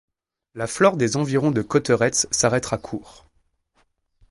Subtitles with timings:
[0.55, 3.27] La Flore des environs de Cauteretz s’arrêta court.